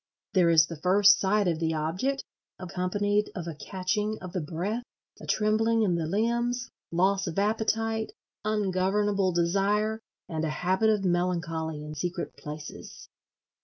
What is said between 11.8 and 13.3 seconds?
in secret places.